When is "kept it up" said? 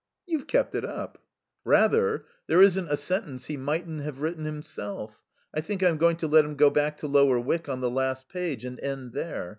0.47-1.19